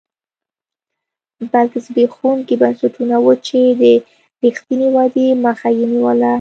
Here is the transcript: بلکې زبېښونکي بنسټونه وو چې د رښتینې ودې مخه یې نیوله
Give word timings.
بلکې 1.51 1.77
زبېښونکي 1.85 2.55
بنسټونه 2.61 3.15
وو 3.23 3.33
چې 3.47 3.59
د 3.81 3.83
رښتینې 4.43 4.87
ودې 4.95 5.27
مخه 5.45 5.67
یې 5.77 5.85
نیوله 5.91 6.29